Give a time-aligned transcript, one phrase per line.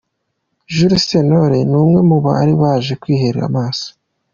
[0.75, 3.87] Jules Sentore ni umwe mu bari baje kwihera amaso.